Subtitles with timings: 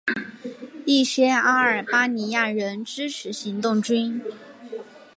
[0.87, 4.19] 一些阿尔巴尼亚人支持行动军。